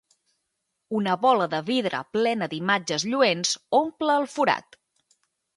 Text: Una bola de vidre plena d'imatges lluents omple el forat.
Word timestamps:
Una 0.99 1.13
bola 1.25 1.47
de 1.51 1.59
vidre 1.67 2.01
plena 2.17 2.49
d'imatges 2.55 3.07
lluents 3.13 3.55
omple 3.85 4.17
el 4.23 4.29
forat. 4.39 4.83